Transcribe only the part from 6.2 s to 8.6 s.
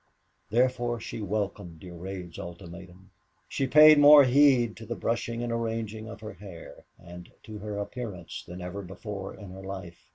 her hair, and to her appearance,